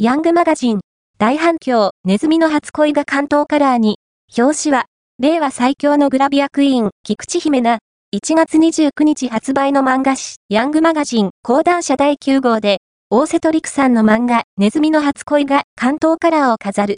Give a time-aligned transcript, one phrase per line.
[0.00, 0.78] ヤングマガジン、
[1.18, 3.98] 大反響、ネズミの初恋が関東カラーに、
[4.38, 4.84] 表紙は、
[5.18, 7.78] 令和最強のグラビアクイーン、菊池姫な、
[8.14, 12.78] 1月29日発売の漫画誌、ヤングマガジン、講談社第9号で、
[13.10, 16.96] 大瀬戸陸さんの漫画、ネズミの初恋が関東カラーを飾る。